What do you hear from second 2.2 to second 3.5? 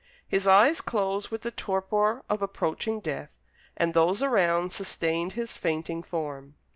of approaching death,